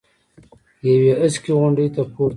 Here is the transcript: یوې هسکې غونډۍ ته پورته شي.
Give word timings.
یوې 0.89 1.11
هسکې 1.21 1.51
غونډۍ 1.59 1.87
ته 1.95 2.01
پورته 2.13 2.27
شي. 2.27 2.29